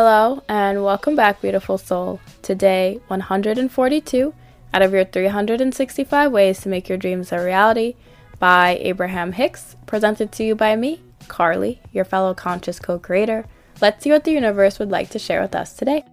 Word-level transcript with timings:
Hello, 0.00 0.44
and 0.48 0.84
welcome 0.84 1.16
back, 1.16 1.42
beautiful 1.42 1.76
soul. 1.76 2.20
Today, 2.40 3.00
142 3.08 4.32
out 4.72 4.80
of 4.80 4.92
your 4.92 5.04
365 5.04 6.30
ways 6.30 6.60
to 6.60 6.68
make 6.68 6.88
your 6.88 6.96
dreams 6.96 7.32
a 7.32 7.44
reality 7.44 7.96
by 8.38 8.78
Abraham 8.80 9.32
Hicks, 9.32 9.74
presented 9.86 10.30
to 10.30 10.44
you 10.44 10.54
by 10.54 10.76
me, 10.76 11.02
Carly, 11.26 11.80
your 11.90 12.04
fellow 12.04 12.32
conscious 12.32 12.78
co 12.78 13.00
creator. 13.00 13.44
Let's 13.80 14.04
see 14.04 14.12
what 14.12 14.22
the 14.22 14.30
universe 14.30 14.78
would 14.78 14.92
like 14.92 15.10
to 15.10 15.18
share 15.18 15.42
with 15.42 15.56
us 15.56 15.72
today. 15.72 16.04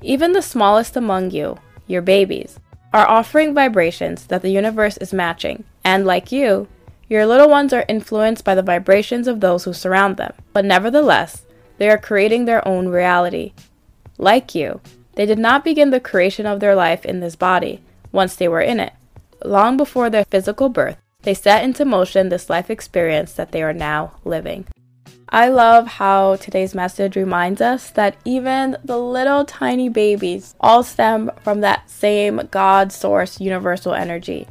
Even 0.00 0.32
the 0.32 0.40
smallest 0.40 0.96
among 0.96 1.30
you, 1.30 1.58
your 1.86 2.00
babies, 2.00 2.58
are 2.94 3.06
offering 3.06 3.52
vibrations 3.52 4.28
that 4.28 4.40
the 4.40 4.48
universe 4.48 4.96
is 4.96 5.12
matching, 5.12 5.64
and 5.84 6.06
like 6.06 6.32
you, 6.32 6.68
your 7.06 7.26
little 7.26 7.50
ones 7.50 7.74
are 7.74 7.84
influenced 7.86 8.46
by 8.46 8.54
the 8.54 8.62
vibrations 8.62 9.28
of 9.28 9.40
those 9.40 9.64
who 9.64 9.74
surround 9.74 10.16
them. 10.16 10.32
But 10.54 10.64
nevertheless, 10.64 11.44
they 11.80 11.88
are 11.88 11.96
creating 11.96 12.44
their 12.44 12.66
own 12.68 12.88
reality. 12.88 13.54
Like 14.18 14.54
you, 14.54 14.82
they 15.14 15.24
did 15.24 15.38
not 15.38 15.64
begin 15.64 15.88
the 15.88 15.98
creation 15.98 16.44
of 16.44 16.60
their 16.60 16.74
life 16.74 17.06
in 17.06 17.20
this 17.20 17.36
body 17.36 17.80
once 18.12 18.36
they 18.36 18.48
were 18.48 18.60
in 18.60 18.78
it. 18.78 18.92
Long 19.46 19.78
before 19.78 20.10
their 20.10 20.26
physical 20.26 20.68
birth, 20.68 20.98
they 21.22 21.32
set 21.32 21.64
into 21.64 21.86
motion 21.86 22.28
this 22.28 22.50
life 22.50 22.68
experience 22.68 23.32
that 23.32 23.52
they 23.52 23.62
are 23.62 23.72
now 23.72 24.12
living. 24.24 24.66
I 25.30 25.48
love 25.48 25.86
how 25.86 26.36
today's 26.36 26.74
message 26.74 27.16
reminds 27.16 27.62
us 27.62 27.88
that 27.92 28.18
even 28.26 28.76
the 28.84 28.98
little 28.98 29.46
tiny 29.46 29.88
babies 29.88 30.54
all 30.60 30.82
stem 30.82 31.30
from 31.42 31.62
that 31.62 31.88
same 31.88 32.42
God 32.50 32.92
source 32.92 33.40
universal 33.40 33.94
energy. 33.94 34.46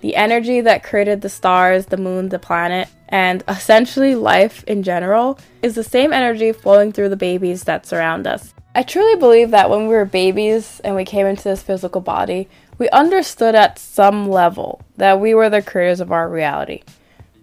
The 0.00 0.16
energy 0.16 0.60
that 0.62 0.82
created 0.82 1.20
the 1.20 1.28
stars, 1.28 1.86
the 1.86 1.96
moon, 1.96 2.30
the 2.30 2.38
planet, 2.38 2.88
and 3.08 3.42
essentially 3.48 4.14
life 4.14 4.64
in 4.64 4.82
general 4.82 5.38
is 5.62 5.74
the 5.74 5.84
same 5.84 6.12
energy 6.12 6.52
flowing 6.52 6.92
through 6.92 7.10
the 7.10 7.16
babies 7.16 7.64
that 7.64 7.86
surround 7.86 8.26
us. 8.26 8.54
I 8.74 8.82
truly 8.82 9.16
believe 9.16 9.50
that 9.50 9.68
when 9.68 9.88
we 9.88 9.94
were 9.94 10.04
babies 10.04 10.80
and 10.84 10.94
we 10.94 11.04
came 11.04 11.26
into 11.26 11.44
this 11.44 11.62
physical 11.62 12.00
body, 12.00 12.48
we 12.78 12.88
understood 12.90 13.54
at 13.54 13.78
some 13.78 14.30
level 14.30 14.80
that 14.96 15.20
we 15.20 15.34
were 15.34 15.50
the 15.50 15.60
creators 15.60 16.00
of 16.00 16.12
our 16.12 16.28
reality. 16.28 16.82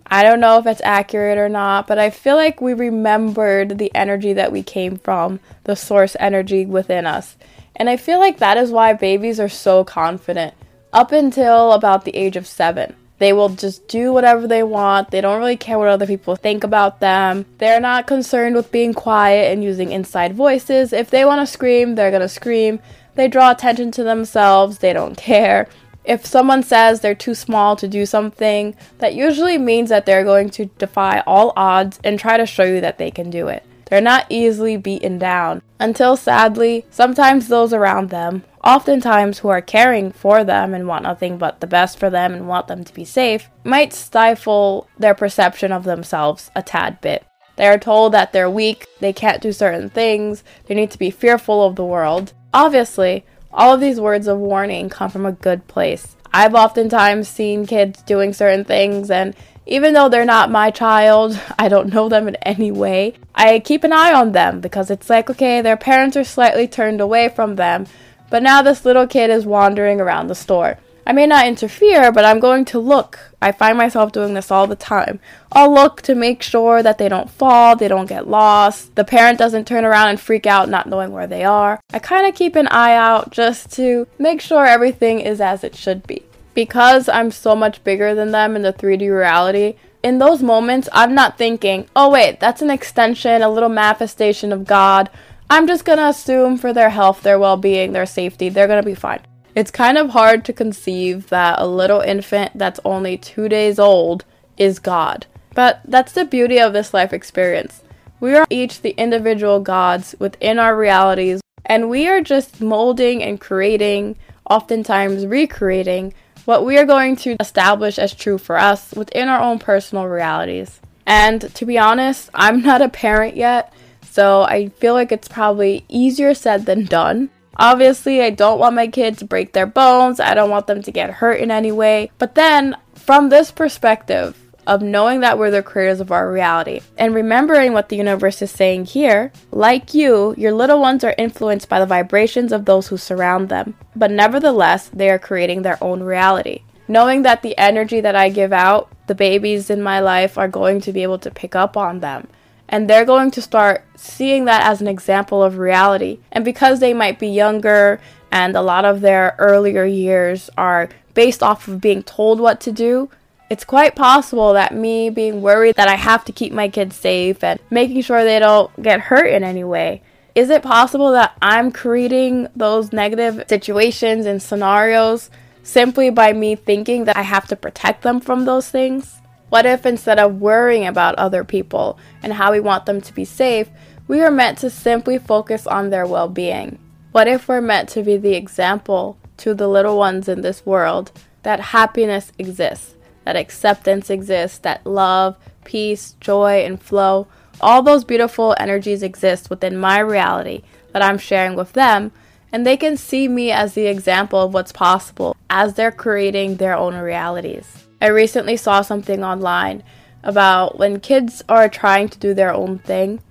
I 0.08 0.24
don't 0.24 0.40
know 0.40 0.58
if 0.58 0.66
it's 0.66 0.82
accurate 0.86 1.38
or 1.38 1.50
not, 1.50 1.86
but 1.86 2.00
I 2.00 2.10
feel 2.10 2.38
like 2.38 2.62
we 2.62 2.74
remembered 2.74 3.78
the 3.78 3.94
energy 3.94 4.32
that 4.34 4.54
we 4.54 4.64
came 4.64 4.98
from, 4.98 5.42
the 5.66 5.76
source 5.76 6.16
energy 6.18 6.66
within 6.66 7.06
us. 7.06 7.36
And 7.76 7.90
I 7.90 7.98
feel 7.98 8.20
like 8.20 8.38
that 8.38 8.58
is 8.58 8.72
why 8.72 8.94
babies 8.94 9.40
are 9.40 9.50
so 9.50 9.84
confident 9.84 10.54
up 10.94 11.12
until 11.12 11.74
about 11.74 12.06
the 12.06 12.16
age 12.16 12.36
of 12.36 12.48
seven. 12.48 12.96
They 13.20 13.34
will 13.34 13.50
just 13.50 13.88
do 13.88 14.14
whatever 14.14 14.48
they 14.48 14.64
want. 14.64 15.10
They 15.10 15.22
don't 15.22 15.40
really 15.40 15.58
care 15.58 15.80
what 15.80 15.88
other 15.88 16.06
people 16.06 16.36
think 16.36 16.64
about 16.64 17.00
them. 17.00 17.46
They're 17.58 17.80
not 17.80 18.06
concerned 18.06 18.56
with 18.56 18.72
being 18.72 18.94
quiet 18.94 19.52
and 19.52 19.64
using 19.64 19.92
inside 19.92 20.36
voices. 20.36 20.94
If 20.94 21.10
they 21.10 21.26
want 21.26 21.42
to 21.42 21.52
scream, 21.52 21.96
they're 21.96 22.12
going 22.12 22.22
to 22.22 22.30
scream. 22.30 22.80
They 23.16 23.28
draw 23.28 23.52
attention 23.52 23.92
to 23.92 24.04
themselves. 24.04 24.78
They 24.78 24.94
don't 24.94 25.18
care. 25.18 25.68
If 26.06 26.26
someone 26.26 26.64
says 26.64 27.02
they're 27.02 27.16
too 27.16 27.36
small 27.36 27.76
to 27.76 27.88
do 27.88 28.06
something, 28.06 28.76
that 29.00 29.16
usually 29.16 29.58
means 29.58 29.90
that 29.90 30.06
they're 30.06 30.24
going 30.24 30.52
to 30.52 30.66
defy 30.78 31.22
all 31.28 31.52
odds 31.58 32.00
and 32.04 32.18
try 32.18 32.38
to 32.38 32.46
show 32.46 32.64
you 32.64 32.80
that 32.82 32.98
they 32.98 33.12
can 33.12 33.30
do 33.30 33.48
it. 33.48 33.64
They're 33.86 34.00
not 34.00 34.26
easily 34.30 34.78
beaten 34.78 35.18
down. 35.18 35.62
Until 35.80 36.16
sadly, 36.16 36.86
sometimes 36.92 37.48
those 37.48 37.74
around 37.74 38.10
them 38.10 38.44
oftentimes 38.68 39.40
who 39.40 39.48
are 39.48 39.62
caring 39.62 40.12
for 40.12 40.44
them 40.44 40.74
and 40.74 40.88
want 40.88 41.04
nothing 41.04 41.38
but 41.38 41.62
the 41.62 41.68
best 41.68 41.98
for 41.98 42.10
them 42.10 42.34
and 42.34 42.50
want 42.50 42.68
them 42.68 42.84
to 42.84 42.94
be 42.94 43.06
safe, 43.06 43.50
might 43.64 43.94
stifle 43.94 44.90
their 45.00 45.16
perception 45.16 45.72
of 45.72 45.86
themselves 45.86 46.52
a 46.54 46.62
tad 46.62 47.00
bit. 47.00 47.26
They 47.56 47.66
are 47.66 47.78
told 47.78 48.14
that 48.14 48.34
they're 48.34 48.50
weak, 48.50 48.86
they 49.00 49.14
can't 49.14 49.42
do 49.42 49.54
certain 49.54 49.90
things, 49.90 50.44
they 50.66 50.76
need 50.76 50.92
to 50.92 51.00
be 51.00 51.10
fearful 51.10 51.66
of 51.66 51.78
the 51.78 51.86
world. 51.86 52.34
Obviously, 52.54 53.26
all 53.54 53.74
of 53.74 53.80
these 53.80 54.02
words 54.02 54.28
of 54.28 54.38
warning 54.38 54.90
come 54.90 55.10
from 55.10 55.26
a 55.26 55.32
good 55.32 55.66
place. 55.68 56.18
I've 56.34 56.54
oftentimes 56.54 57.30
seen 57.30 57.66
kids 57.66 58.02
doing 58.02 58.34
certain 58.34 58.66
things, 58.66 59.10
and 59.10 59.34
even 59.66 59.94
though 59.94 60.10
they're 60.10 60.26
not 60.26 60.52
my 60.52 60.72
child, 60.72 61.40
I 61.58 61.70
don't 61.70 61.94
know 61.94 62.10
them 62.10 62.28
in 62.28 62.36
any 62.38 62.72
way, 62.72 63.14
I 63.34 63.60
keep 63.60 63.86
an 63.86 63.94
eye 63.94 64.12
on 64.12 64.34
them 64.34 64.60
because 64.60 64.92
it's 64.92 65.10
like, 65.10 65.30
okay, 65.30 65.62
their 65.62 65.78
parents 65.78 66.18
are 66.18 66.26
slightly 66.26 66.68
turned 66.68 67.00
away 67.00 67.30
from 67.30 67.56
them, 67.56 67.88
but 68.30 68.44
now 68.44 68.62
this 68.62 68.86
little 68.86 69.08
kid 69.08 69.30
is 69.30 69.46
wandering 69.46 70.02
around 70.02 70.28
the 70.28 70.36
store. 70.36 70.78
I 71.08 71.14
may 71.14 71.26
not 71.26 71.48
interfere, 71.48 72.12
but 72.12 72.26
I'm 72.26 72.42
going 72.42 72.66
to 72.66 72.80
look. 72.80 73.18
I 73.42 73.54
find 73.54 73.78
myself 73.78 74.12
doing 74.12 74.34
this 74.34 74.52
all 74.52 74.68
the 74.68 74.76
time. 74.76 75.22
I'll 75.54 75.74
look 75.74 76.02
to 76.02 76.16
make 76.16 76.44
sure 76.44 76.84
that 76.84 76.98
they 76.98 77.08
don't 77.08 77.30
fall, 77.30 77.78
they 77.78 77.88
don't 77.88 78.10
get 78.10 78.28
lost, 78.28 78.94
the 78.96 79.06
parent 79.06 79.40
doesn't 79.40 79.68
turn 79.68 79.86
around 79.86 80.10
and 80.10 80.20
freak 80.20 80.46
out 80.46 80.68
not 80.68 80.88
knowing 80.88 81.14
where 81.14 81.26
they 81.26 81.46
are. 81.46 81.80
I 81.94 82.00
kind 82.00 82.28
of 82.28 82.36
keep 82.36 82.58
an 82.58 82.68
eye 82.68 82.94
out 82.94 83.32
just 83.32 83.72
to 83.76 84.06
make 84.20 84.42
sure 84.42 84.66
everything 84.66 85.22
is 85.22 85.40
as 85.40 85.64
it 85.64 85.78
should 85.78 86.06
be. 86.06 86.24
Because 86.54 87.08
I'm 87.08 87.32
so 87.32 87.56
much 87.56 87.84
bigger 87.86 88.14
than 88.14 88.32
them 88.32 88.58
in 88.58 88.64
the 88.64 88.74
3D 88.74 89.10
reality, 89.10 89.76
in 90.04 90.20
those 90.20 90.44
moments, 90.44 90.90
I'm 90.92 91.16
not 91.16 91.38
thinking, 91.38 91.88
oh 91.96 92.10
wait, 92.10 92.42
that's 92.42 92.62
an 92.62 92.70
extension, 92.70 93.42
a 93.42 93.50
little 93.50 93.70
manifestation 93.70 94.52
of 94.52 94.66
God, 94.66 95.10
I'm 95.50 95.66
just 95.66 95.86
gonna 95.86 96.08
assume 96.08 96.58
for 96.58 96.74
their 96.74 96.90
health, 96.90 97.22
their 97.22 97.40
well 97.40 97.56
being, 97.56 97.94
their 97.94 98.06
safety, 98.06 98.50
they're 98.50 98.68
gonna 98.68 98.84
be 98.84 98.96
fine. 98.96 99.22
It's 99.56 99.72
kind 99.72 99.98
of 99.98 100.10
hard 100.10 100.44
to 100.46 100.54
conceive 100.54 101.30
that 101.30 101.60
a 101.60 101.66
little 101.66 102.02
infant 102.02 102.52
that's 102.56 102.80
only 102.84 103.18
two 103.18 103.48
days 103.48 103.80
old 103.80 104.26
is 104.58 104.80
God. 104.80 105.26
But 105.56 105.80
that's 105.86 106.12
the 106.12 106.26
beauty 106.26 106.60
of 106.60 106.74
this 106.74 106.94
life 106.94 107.14
experience. 107.14 107.82
We 108.20 108.36
are 108.36 108.46
each 108.50 108.82
the 108.82 108.92
individual 108.92 109.60
gods 109.60 110.16
within 110.20 110.60
our 110.60 110.76
realities, 110.76 111.42
and 111.66 111.90
we 111.90 112.08
are 112.08 112.22
just 112.22 112.62
molding 112.62 113.24
and 113.24 113.40
creating, 113.40 114.18
oftentimes 114.50 115.26
recreating, 115.26 116.14
what 116.46 116.66
we 116.66 116.78
are 116.78 116.86
going 116.86 117.16
to 117.18 117.36
establish 117.40 117.98
as 117.98 118.14
true 118.14 118.38
for 118.38 118.58
us 118.58 118.94
within 118.96 119.28
our 119.28 119.42
own 119.42 119.60
personal 119.60 120.08
realities. 120.08 120.82
And 121.06 121.54
to 121.56 121.66
be 121.66 121.78
honest, 121.78 122.30
I'm 122.34 122.62
not 122.62 122.82
a 122.82 122.90
parent 122.90 123.36
yet, 123.36 123.74
so 124.18 124.42
I 124.42 124.70
feel 124.70 124.96
like 124.96 125.12
it's 125.12 125.28
probably 125.28 125.86
easier 125.88 126.34
said 126.34 126.66
than 126.66 126.86
done. 126.86 127.30
Obviously, 127.56 128.20
I 128.24 128.32
don't 128.32 128.58
want 128.58 128.74
my 128.74 128.88
kids 128.88 129.20
to 129.20 129.26
break 129.26 129.54
their 129.54 129.68
bones. 129.68 130.20
I 130.20 130.34
don't 130.34 130.50
want 130.50 130.66
them 130.66 130.82
to 130.82 130.92
get 130.92 131.12
hurt 131.22 131.40
in 131.40 131.52
any 131.52 131.72
way. 131.72 132.10
But 132.18 132.34
then, 132.34 132.76
from 132.96 133.30
this 133.30 133.52
perspective 133.52 134.36
of 134.66 134.82
knowing 134.82 135.20
that 135.20 135.38
we're 135.38 135.52
the 135.52 135.62
creators 135.62 136.00
of 136.00 136.12
our 136.12 136.32
reality 136.32 136.82
and 136.98 137.14
remembering 137.14 137.74
what 137.74 137.90
the 137.90 137.96
universe 137.96 138.42
is 138.42 138.50
saying 138.50 138.86
here, 138.86 139.32
like 139.52 139.94
you, 139.94 140.34
your 140.36 140.52
little 140.52 140.82
ones 140.82 141.04
are 141.04 141.14
influenced 141.20 141.70
by 141.70 141.80
the 141.80 141.86
vibrations 141.86 142.52
of 142.52 142.66
those 142.66 142.88
who 142.88 142.98
surround 142.98 143.50
them. 143.50 143.76
But 143.96 144.10
nevertheless, 144.10 144.90
they 144.90 145.12
are 145.12 145.20
creating 145.20 145.62
their 145.62 145.78
own 145.80 146.02
reality. 146.02 146.64
Knowing 146.88 147.22
that 147.22 147.44
the 147.44 147.56
energy 147.60 148.02
that 148.02 148.16
I 148.16 148.30
give 148.30 148.52
out, 148.52 148.90
the 149.06 149.14
babies 149.14 149.70
in 149.70 149.84
my 149.84 150.00
life 150.00 150.40
are 150.40 150.48
going 150.48 150.82
to 150.82 150.92
be 150.92 151.04
able 151.04 151.20
to 151.20 151.30
pick 151.30 151.56
up 151.56 151.78
on 151.78 152.00
them 152.00 152.28
and 152.70 152.90
they're 152.90 153.06
going 153.06 153.32
to 153.32 153.42
start 153.42 153.84
seeing 153.96 154.46
that 154.46 154.64
as 154.64 154.82
an 154.82 154.88
example 154.88 155.42
of 155.44 155.58
reality. 155.58 156.20
And 156.32 156.44
because 156.44 156.80
they 156.80 156.94
might 156.94 157.20
be 157.20 157.30
younger 157.30 158.00
and 158.32 158.56
a 158.56 158.62
lot 158.62 158.86
of 158.86 159.02
their 159.02 159.36
earlier 159.40 159.86
years 159.86 160.50
are 160.58 160.90
based 161.14 161.42
off 161.42 161.68
of 161.68 161.82
being 161.82 162.04
told 162.04 162.40
what 162.40 162.60
to 162.62 162.72
do, 162.72 163.10
it's 163.50 163.64
quite 163.64 163.96
possible 163.96 164.54
that 164.54 164.76
me 164.76 165.10
being 165.10 165.42
worried 165.42 165.76
that 165.76 165.88
I 165.88 165.96
have 165.96 166.26
to 166.26 166.34
keep 166.34 166.52
my 166.52 166.68
kids 166.68 166.98
safe 166.98 167.44
and 167.44 167.60
making 167.70 168.02
sure 168.02 168.24
they 168.24 168.40
don't 168.40 168.70
get 168.82 169.00
hurt 169.00 169.28
in 169.28 169.44
any 169.44 169.64
way. 169.64 170.02
Is 170.36 170.50
it 170.50 170.62
possible 170.62 171.14
that 171.14 171.36
I'm 171.42 171.72
creating 171.72 172.48
those 172.56 172.92
negative 172.92 173.46
situations 173.48 174.26
and 174.26 174.42
scenarios 174.42 175.32
simply 175.64 176.10
by 176.10 176.34
me 176.34 176.56
thinking 176.56 177.06
that 177.06 177.18
I 177.18 177.24
have 177.24 177.48
to 177.48 177.56
protect 177.56 178.04
them 178.04 178.20
from 178.20 178.46
those 178.46 178.70
things? 178.70 179.22
What 179.50 179.66
if 179.66 179.86
instead 179.86 180.20
of 180.20 180.42
worrying 180.42 180.86
about 180.86 181.16
other 181.16 181.44
people 181.44 181.98
and 182.22 182.34
how 182.34 182.52
we 182.52 182.60
want 182.60 182.86
them 182.86 183.00
to 183.02 183.14
be 183.14 183.26
safe, 183.26 183.70
we 184.08 184.22
are 184.22 184.32
meant 184.32 184.58
to 184.60 184.70
simply 184.70 185.18
focus 185.18 185.66
on 185.66 185.90
their 185.90 186.06
well 186.06 186.28
being? 186.28 186.80
What 187.12 187.28
if 187.28 187.48
we're 187.48 187.62
meant 187.62 187.90
to 187.90 188.04
be 188.04 188.18
the 188.18 188.36
example 188.36 189.18
to 189.38 189.54
the 189.54 189.68
little 189.68 189.98
ones 189.98 190.28
in 190.28 190.42
this 190.42 190.66
world 190.66 191.12
that 191.44 191.60
happiness 191.60 192.32
exists, 192.38 192.96
that 193.24 193.36
acceptance 193.38 194.10
exists, 194.10 194.58
that 194.60 194.86
love, 194.86 195.38
peace, 195.64 196.16
joy, 196.20 196.66
and 196.66 196.82
flow, 196.82 197.28
all 197.62 197.82
those 197.82 198.04
beautiful 198.04 198.56
energies 198.60 199.02
exist 199.02 199.50
within 199.50 199.78
my 199.78 200.00
reality 200.00 200.62
that 200.92 201.02
I'm 201.02 201.18
sharing 201.18 201.56
with 201.56 201.74
them, 201.74 202.12
and 202.52 202.66
they 202.66 202.78
can 202.78 202.98
see 202.98 203.28
me 203.28 203.52
as 203.52 203.74
the 203.74 203.88
example 203.88 204.42
of 204.42 204.54
what's 204.54 204.72
possible 204.72 205.36
as 205.50 205.74
they're 205.74 205.92
creating 205.92 206.58
their 206.58 206.76
own 206.76 206.96
realities. 206.96 207.87
I 208.00 208.08
recently 208.08 208.58
saw 208.58 208.82
something 208.82 209.24
online 209.24 209.84
about 210.24 210.78
when 210.78 211.00
kids 211.00 211.44
are 211.50 211.70
trying 211.70 212.10
to 212.10 212.20
do 212.20 212.34
their 212.34 212.54
own 212.54 212.80
thing, 212.80 213.22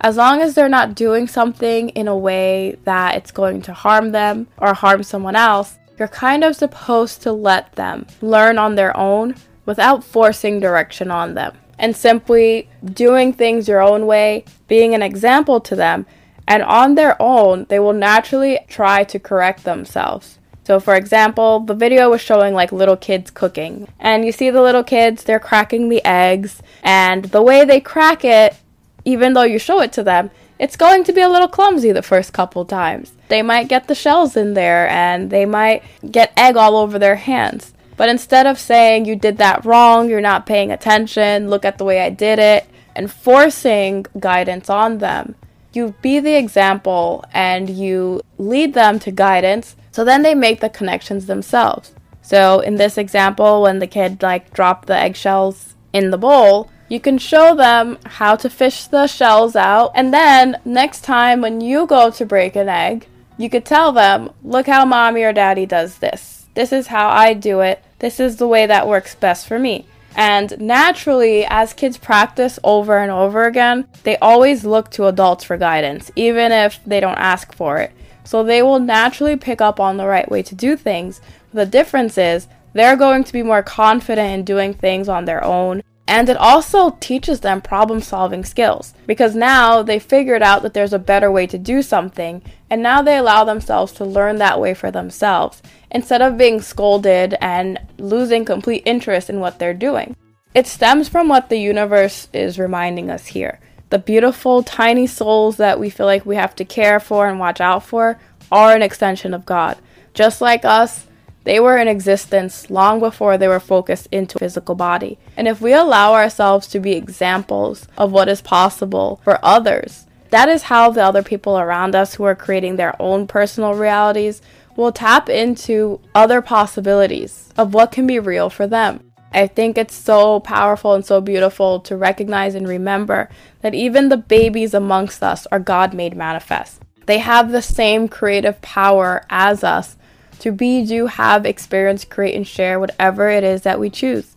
as 0.00 0.16
long 0.16 0.40
as 0.40 0.54
they're 0.54 0.68
not 0.68 0.94
doing 0.94 1.26
something 1.26 1.90
in 1.90 2.08
a 2.08 2.16
way 2.16 2.76
that 2.84 3.16
it's 3.16 3.30
going 3.30 3.62
to 3.62 3.72
harm 3.72 4.12
them 4.12 4.46
or 4.58 4.74
harm 4.74 5.02
someone 5.02 5.36
else, 5.36 5.78
you're 5.98 6.08
kind 6.08 6.44
of 6.44 6.56
supposed 6.56 7.22
to 7.22 7.32
let 7.32 7.72
them 7.72 8.06
learn 8.20 8.58
on 8.58 8.74
their 8.74 8.96
own 8.96 9.34
without 9.64 10.04
forcing 10.04 10.60
direction 10.60 11.10
on 11.10 11.34
them. 11.34 11.56
And 11.78 11.94
simply 11.94 12.68
doing 12.84 13.32
things 13.32 13.68
your 13.68 13.82
own 13.82 14.06
way, 14.06 14.44
being 14.66 14.94
an 14.94 15.02
example 15.02 15.60
to 15.60 15.76
them, 15.76 16.06
And 16.48 16.62
on 16.62 16.94
their 16.94 17.20
own, 17.20 17.66
they 17.68 17.80
will 17.80 17.92
naturally 17.92 18.60
try 18.68 19.02
to 19.04 19.18
correct 19.18 19.64
themselves. 19.64 20.38
So, 20.66 20.80
for 20.80 20.96
example, 20.96 21.60
the 21.60 21.76
video 21.76 22.10
was 22.10 22.20
showing 22.20 22.52
like 22.52 22.72
little 22.72 22.96
kids 22.96 23.30
cooking. 23.30 23.86
And 24.00 24.24
you 24.24 24.32
see 24.32 24.50
the 24.50 24.62
little 24.62 24.82
kids, 24.82 25.22
they're 25.22 25.38
cracking 25.38 25.88
the 25.88 26.04
eggs. 26.04 26.60
And 26.82 27.26
the 27.26 27.40
way 27.40 27.64
they 27.64 27.78
crack 27.78 28.24
it, 28.24 28.56
even 29.04 29.34
though 29.34 29.44
you 29.44 29.60
show 29.60 29.80
it 29.80 29.92
to 29.92 30.02
them, 30.02 30.28
it's 30.58 30.74
going 30.74 31.04
to 31.04 31.12
be 31.12 31.20
a 31.20 31.28
little 31.28 31.46
clumsy 31.46 31.92
the 31.92 32.02
first 32.02 32.32
couple 32.32 32.64
times. 32.64 33.12
They 33.28 33.42
might 33.42 33.68
get 33.68 33.86
the 33.86 33.94
shells 33.94 34.36
in 34.36 34.54
there 34.54 34.88
and 34.88 35.30
they 35.30 35.46
might 35.46 35.84
get 36.10 36.32
egg 36.36 36.56
all 36.56 36.76
over 36.76 36.98
their 36.98 37.14
hands. 37.14 37.72
But 37.96 38.08
instead 38.08 38.48
of 38.48 38.58
saying 38.58 39.04
you 39.04 39.14
did 39.14 39.38
that 39.38 39.64
wrong, 39.64 40.10
you're 40.10 40.20
not 40.20 40.46
paying 40.46 40.72
attention, 40.72 41.48
look 41.48 41.64
at 41.64 41.78
the 41.78 41.84
way 41.84 42.00
I 42.00 42.10
did 42.10 42.40
it, 42.40 42.66
and 42.96 43.08
forcing 43.08 44.04
guidance 44.18 44.68
on 44.68 44.98
them, 44.98 45.36
you 45.72 45.94
be 46.02 46.18
the 46.18 46.34
example 46.34 47.24
and 47.32 47.70
you 47.70 48.20
lead 48.36 48.74
them 48.74 48.98
to 48.98 49.12
guidance 49.12 49.76
so 49.96 50.04
then 50.04 50.20
they 50.20 50.34
make 50.34 50.60
the 50.60 50.68
connections 50.68 51.24
themselves. 51.24 51.94
So 52.20 52.60
in 52.60 52.74
this 52.74 52.98
example, 52.98 53.62
when 53.62 53.78
the 53.78 53.86
kid 53.86 54.22
like 54.22 54.52
dropped 54.52 54.88
the 54.88 54.94
eggshells 54.94 55.74
in 55.94 56.10
the 56.10 56.18
bowl, 56.18 56.70
you 56.90 57.00
can 57.00 57.16
show 57.16 57.54
them 57.54 57.96
how 58.04 58.36
to 58.36 58.50
fish 58.50 58.88
the 58.88 59.06
shells 59.06 59.56
out. 59.56 59.92
And 59.94 60.12
then 60.12 60.60
next 60.66 61.00
time 61.00 61.40
when 61.40 61.62
you 61.62 61.86
go 61.86 62.10
to 62.10 62.26
break 62.26 62.56
an 62.56 62.68
egg, 62.68 63.06
you 63.38 63.48
could 63.48 63.64
tell 63.64 63.90
them, 63.90 64.32
look 64.44 64.66
how 64.66 64.84
mommy 64.84 65.22
or 65.22 65.32
daddy 65.32 65.64
does 65.64 65.96
this. 65.96 66.46
This 66.52 66.74
is 66.74 66.88
how 66.88 67.08
I 67.08 67.32
do 67.32 67.60
it. 67.60 67.82
This 67.98 68.20
is 68.20 68.36
the 68.36 68.46
way 68.46 68.66
that 68.66 68.86
works 68.86 69.14
best 69.14 69.48
for 69.48 69.58
me. 69.58 69.86
And 70.14 70.60
naturally, 70.60 71.46
as 71.46 71.72
kids 71.72 71.96
practice 71.96 72.58
over 72.62 72.98
and 72.98 73.10
over 73.10 73.46
again, 73.46 73.88
they 74.02 74.18
always 74.18 74.62
look 74.66 74.90
to 74.90 75.06
adults 75.06 75.44
for 75.44 75.56
guidance, 75.56 76.10
even 76.16 76.52
if 76.52 76.84
they 76.84 77.00
don't 77.00 77.16
ask 77.16 77.54
for 77.54 77.78
it. 77.78 77.92
So 78.26 78.42
they 78.42 78.60
will 78.60 78.80
naturally 78.80 79.36
pick 79.36 79.60
up 79.60 79.78
on 79.78 79.96
the 79.96 80.06
right 80.06 80.28
way 80.28 80.42
to 80.42 80.54
do 80.54 80.76
things. 80.76 81.20
The 81.54 81.64
difference 81.64 82.18
is 82.18 82.48
they're 82.72 82.96
going 82.96 83.24
to 83.24 83.32
be 83.32 83.44
more 83.44 83.62
confident 83.62 84.34
in 84.34 84.44
doing 84.44 84.74
things 84.74 85.08
on 85.08 85.24
their 85.24 85.42
own. 85.44 85.82
And 86.08 86.28
it 86.28 86.36
also 86.36 86.90
teaches 87.00 87.40
them 87.40 87.60
problem 87.60 88.00
solving 88.00 88.44
skills 88.44 88.94
because 89.06 89.34
now 89.34 89.82
they 89.82 89.98
figured 89.98 90.42
out 90.42 90.62
that 90.62 90.74
there's 90.74 90.92
a 90.92 90.98
better 90.98 91.30
way 91.30 91.46
to 91.46 91.58
do 91.58 91.82
something, 91.82 92.42
and 92.70 92.82
now 92.82 93.02
they 93.02 93.16
allow 93.16 93.44
themselves 93.44 93.92
to 93.94 94.04
learn 94.04 94.36
that 94.36 94.60
way 94.60 94.74
for 94.74 94.90
themselves 94.90 95.62
instead 95.90 96.22
of 96.22 96.38
being 96.38 96.60
scolded 96.60 97.34
and 97.40 97.80
losing 97.98 98.44
complete 98.44 98.82
interest 98.84 99.30
in 99.30 99.40
what 99.40 99.58
they're 99.58 99.74
doing. 99.74 100.14
It 100.54 100.66
stems 100.66 101.08
from 101.08 101.28
what 101.28 101.48
the 101.48 101.58
universe 101.58 102.28
is 102.32 102.58
reminding 102.58 103.10
us 103.10 103.26
here 103.26 103.58
the 103.90 103.98
beautiful 103.98 104.62
tiny 104.62 105.06
souls 105.06 105.56
that 105.58 105.78
we 105.78 105.90
feel 105.90 106.06
like 106.06 106.26
we 106.26 106.36
have 106.36 106.54
to 106.56 106.64
care 106.64 106.98
for 106.98 107.28
and 107.28 107.38
watch 107.38 107.60
out 107.60 107.84
for 107.84 108.18
are 108.50 108.74
an 108.74 108.82
extension 108.82 109.32
of 109.32 109.46
God. 109.46 109.78
Just 110.14 110.40
like 110.40 110.64
us, 110.64 111.06
they 111.44 111.60
were 111.60 111.78
in 111.78 111.86
existence 111.86 112.70
long 112.70 112.98
before 112.98 113.38
they 113.38 113.46
were 113.46 113.60
focused 113.60 114.08
into 114.10 114.36
a 114.38 114.40
physical 114.40 114.74
body. 114.74 115.18
And 115.36 115.46
if 115.46 115.60
we 115.60 115.72
allow 115.72 116.14
ourselves 116.14 116.66
to 116.68 116.80
be 116.80 116.92
examples 116.92 117.86
of 117.96 118.10
what 118.10 118.28
is 118.28 118.40
possible 118.40 119.20
for 119.22 119.38
others, 119.44 120.06
that 120.30 120.48
is 120.48 120.64
how 120.64 120.90
the 120.90 121.04
other 121.04 121.22
people 121.22 121.56
around 121.56 121.94
us 121.94 122.14
who 122.14 122.24
are 122.24 122.34
creating 122.34 122.76
their 122.76 123.00
own 123.00 123.28
personal 123.28 123.74
realities 123.74 124.42
will 124.74 124.90
tap 124.90 125.28
into 125.28 126.00
other 126.14 126.42
possibilities 126.42 127.48
of 127.56 127.72
what 127.72 127.92
can 127.92 128.06
be 128.08 128.18
real 128.18 128.50
for 128.50 128.66
them. 128.66 129.05
I 129.32 129.46
think 129.46 129.76
it's 129.76 129.94
so 129.94 130.40
powerful 130.40 130.94
and 130.94 131.04
so 131.04 131.20
beautiful 131.20 131.80
to 131.80 131.96
recognize 131.96 132.54
and 132.54 132.66
remember 132.66 133.28
that 133.60 133.74
even 133.74 134.08
the 134.08 134.16
babies 134.16 134.72
amongst 134.72 135.22
us 135.22 135.46
are 135.52 135.58
God 135.58 135.92
made 135.92 136.16
manifest. 136.16 136.82
They 137.06 137.18
have 137.18 137.52
the 137.52 137.62
same 137.62 138.08
creative 138.08 138.60
power 138.62 139.24
as 139.30 139.62
us 139.62 139.96
to 140.40 140.52
be, 140.52 140.84
do, 140.84 141.06
have, 141.06 141.46
experience, 141.46 142.04
create, 142.04 142.34
and 142.34 142.46
share 142.46 142.80
whatever 142.80 143.28
it 143.28 143.44
is 143.44 143.62
that 143.62 143.80
we 143.80 143.90
choose. 143.90 144.36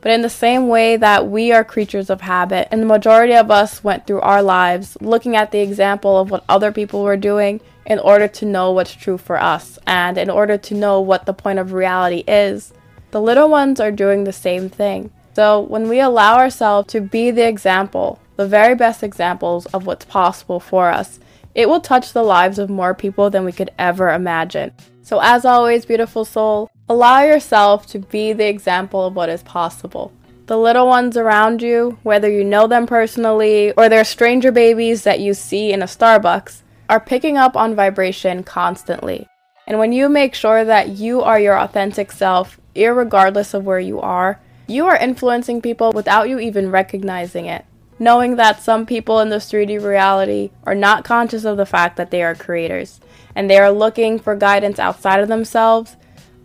But 0.00 0.12
in 0.12 0.22
the 0.22 0.30
same 0.30 0.68
way 0.68 0.96
that 0.96 1.28
we 1.28 1.52
are 1.52 1.64
creatures 1.64 2.10
of 2.10 2.20
habit, 2.20 2.68
and 2.70 2.80
the 2.80 2.86
majority 2.86 3.34
of 3.34 3.50
us 3.50 3.82
went 3.82 4.06
through 4.06 4.20
our 4.20 4.42
lives 4.42 4.96
looking 5.00 5.34
at 5.34 5.50
the 5.50 5.58
example 5.60 6.18
of 6.18 6.30
what 6.30 6.44
other 6.48 6.70
people 6.70 7.02
were 7.02 7.16
doing 7.16 7.60
in 7.84 7.98
order 7.98 8.28
to 8.28 8.44
know 8.44 8.72
what's 8.72 8.94
true 8.94 9.18
for 9.18 9.40
us, 9.40 9.78
and 9.86 10.16
in 10.16 10.30
order 10.30 10.58
to 10.58 10.74
know 10.74 11.00
what 11.00 11.26
the 11.26 11.34
point 11.34 11.58
of 11.58 11.72
reality 11.72 12.22
is, 12.28 12.72
the 13.10 13.20
little 13.20 13.48
ones 13.48 13.80
are 13.80 13.90
doing 13.90 14.24
the 14.24 14.32
same 14.32 14.68
thing. 14.68 15.10
So 15.34 15.60
when 15.60 15.88
we 15.88 16.00
allow 16.00 16.38
ourselves 16.38 16.92
to 16.92 17.00
be 17.00 17.30
the 17.30 17.46
example, 17.46 18.18
the 18.36 18.46
very 18.46 18.74
best 18.74 19.02
examples 19.02 19.66
of 19.66 19.86
what's 19.86 20.04
possible 20.04 20.60
for 20.60 20.90
us, 20.90 21.18
it 21.54 21.68
will 21.68 21.80
touch 21.80 22.12
the 22.12 22.22
lives 22.22 22.58
of 22.58 22.68
more 22.68 22.94
people 22.94 23.30
than 23.30 23.44
we 23.44 23.52
could 23.52 23.70
ever 23.78 24.10
imagine. 24.10 24.72
So, 25.02 25.20
as 25.22 25.44
always, 25.44 25.86
beautiful 25.86 26.24
soul, 26.24 26.70
allow 26.88 27.22
yourself 27.22 27.86
to 27.88 27.98
be 27.98 28.32
the 28.32 28.48
example 28.48 29.06
of 29.06 29.14
what 29.14 29.28
is 29.28 29.42
possible. 29.42 30.12
The 30.46 30.58
little 30.58 30.86
ones 30.86 31.16
around 31.16 31.62
you, 31.62 31.98
whether 32.02 32.30
you 32.30 32.44
know 32.44 32.66
them 32.66 32.86
personally 32.86 33.72
or 33.72 33.88
they're 33.88 34.04
stranger 34.04 34.52
babies 34.52 35.02
that 35.04 35.20
you 35.20 35.32
see 35.32 35.72
in 35.72 35.82
a 35.82 35.86
Starbucks, 35.86 36.62
are 36.88 37.00
picking 37.00 37.36
up 37.36 37.56
on 37.56 37.74
vibration 37.74 38.42
constantly. 38.42 39.26
And 39.66 39.78
when 39.78 39.92
you 39.92 40.08
make 40.08 40.34
sure 40.34 40.64
that 40.64 40.90
you 40.90 41.22
are 41.22 41.40
your 41.40 41.58
authentic 41.58 42.12
self, 42.12 42.60
regardless 42.94 43.54
of 43.54 43.64
where 43.64 43.80
you 43.80 44.00
are, 44.00 44.40
you 44.66 44.86
are 44.86 44.96
influencing 44.96 45.62
people 45.62 45.92
without 45.92 46.28
you 46.28 46.38
even 46.38 46.70
recognizing 46.70 47.46
it. 47.46 47.64
Knowing 47.98 48.36
that 48.36 48.62
some 48.62 48.84
people 48.84 49.20
in 49.20 49.30
this 49.30 49.50
3D 49.50 49.82
reality 49.82 50.50
are 50.64 50.74
not 50.74 51.04
conscious 51.04 51.44
of 51.44 51.56
the 51.56 51.64
fact 51.64 51.96
that 51.96 52.10
they 52.10 52.22
are 52.22 52.34
creators 52.34 53.00
and 53.34 53.48
they 53.48 53.58
are 53.58 53.70
looking 53.70 54.18
for 54.18 54.36
guidance 54.36 54.78
outside 54.78 55.20
of 55.20 55.28
themselves, 55.28 55.96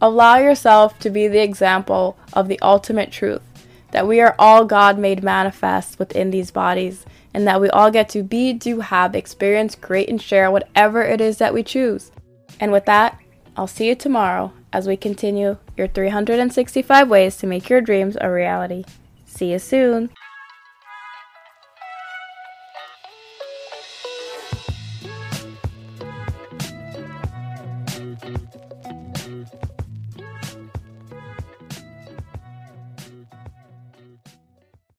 allow 0.01 0.37
yourself 0.37 0.97
to 0.99 1.09
be 1.09 1.27
the 1.27 1.43
example 1.43 2.17
of 2.33 2.47
the 2.47 2.59
ultimate 2.61 3.11
truth 3.11 3.41
that 3.91 4.07
we 4.07 4.21
are 4.21 4.35
all 4.39 4.65
God 4.65 4.97
made 4.97 5.23
manifest 5.23 5.99
within 5.99 6.31
these 6.31 6.51
bodies 6.51 7.05
and 7.33 7.47
that 7.47 7.61
we 7.61 7.69
all 7.69 7.91
get 7.91 8.09
to 8.09 8.23
be, 8.23 8.53
do, 8.53 8.79
have, 8.79 9.15
experience, 9.15 9.75
create, 9.75 10.09
and 10.09 10.21
share 10.21 10.49
whatever 10.49 11.01
it 11.01 11.21
is 11.21 11.37
that 11.37 11.53
we 11.53 11.63
choose. 11.63 12.11
And 12.59 12.71
with 12.71 12.85
that, 12.85 13.17
I'll 13.55 13.67
see 13.67 13.87
you 13.87 13.95
tomorrow 13.95 14.53
as 14.73 14.87
we 14.87 14.97
continue 14.97 15.57
your 15.77 15.87
365 15.87 17.09
ways 17.09 17.37
to 17.37 17.47
make 17.47 17.69
your 17.69 17.81
dreams 17.81 18.17
a 18.21 18.31
reality. 18.31 18.83
See 19.25 19.51
you 19.51 19.59
soon. 19.59 20.09